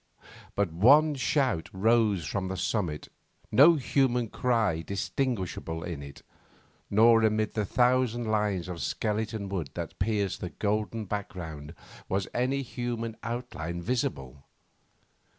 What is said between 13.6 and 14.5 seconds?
visible.